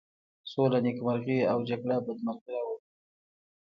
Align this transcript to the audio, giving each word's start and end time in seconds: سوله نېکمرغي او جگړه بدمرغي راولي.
سوله 0.51 0.79
نېکمرغي 0.85 1.39
او 1.51 1.57
جگړه 1.69 1.95
بدمرغي 2.05 2.49
راولي. 2.55 2.85